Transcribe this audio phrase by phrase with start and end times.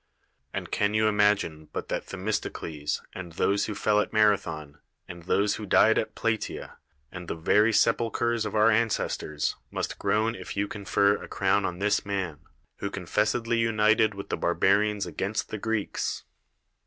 [0.51, 5.57] And can you imagine but tliat Themistocles, and those who fell at Marathon, and those
[5.57, 6.77] who died at Plata^a,
[7.11, 11.21] and the very se]v uk; hers of our ancestors, must groan if you con fer
[11.21, 12.39] a crown on this man,
[12.77, 16.23] who confessedly united with the Barbarians against the Greeks?